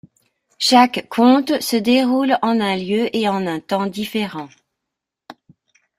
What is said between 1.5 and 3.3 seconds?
se déroule en un lieu et